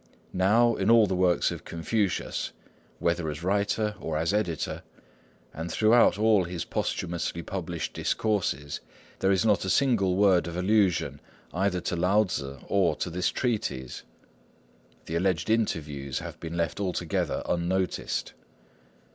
[0.33, 2.53] Now, in all the works of Confucius,
[2.97, 4.81] whether as writer or as editor,
[5.53, 8.79] and throughout all his posthumously published Discourses,
[9.19, 11.21] there is not a single word of allusion
[11.53, 14.01] either to Lao Tzŭ or to this treatise.
[15.05, 18.33] The alleged interviews have been left altogether unnoticed.